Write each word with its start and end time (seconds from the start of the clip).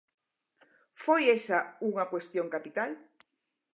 Foi 1.03 1.21
esa 1.37 1.59
unha 1.89 2.05
cuestión 2.11 2.47
capital? 2.55 2.91